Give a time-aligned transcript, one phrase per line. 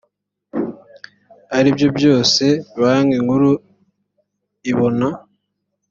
[1.57, 2.43] aribyo byose
[2.79, 3.49] banki nkuru
[4.71, 5.07] ibona